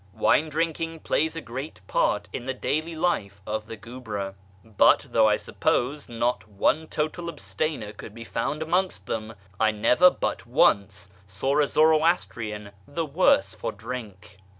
[0.15, 4.33] Wine drinking plays a great part in the daily life of the guebre;
[4.65, 10.09] but, though I suppose not one total abstainer could be found amongst them, I never
[10.09, 14.39] but once saw a Zoroastrian the worse for drink.